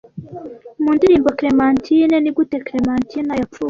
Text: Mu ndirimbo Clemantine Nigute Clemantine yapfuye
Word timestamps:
Mu 0.83 0.91
ndirimbo 0.97 1.29
Clemantine 1.37 2.15
Nigute 2.19 2.57
Clemantine 2.65 3.31
yapfuye 3.39 3.59